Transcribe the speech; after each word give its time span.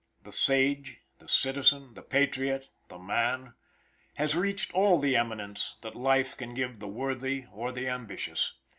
The 0.23 0.31
sage, 0.31 1.01
the 1.19 1.29
citizen, 1.29 1.93
the 1.93 2.01
patriot, 2.01 2.71
the 2.87 2.97
man, 2.97 3.53
has 4.15 4.35
reached 4.35 4.73
all 4.73 4.97
the 4.97 5.15
eminence 5.15 5.77
that 5.83 5.93
life 5.95 6.35
can 6.35 6.55
give 6.55 6.79
the 6.79 6.87
worthy 6.87 7.45
or 7.51 7.71
the 7.71 7.87
ambitious. 7.87 8.55